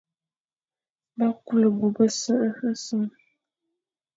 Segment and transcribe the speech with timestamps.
[1.17, 2.33] Ba kule bo bese
[2.71, 3.03] nseñ,